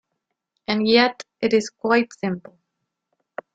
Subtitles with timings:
[0.67, 2.57] And yet it is quite simple.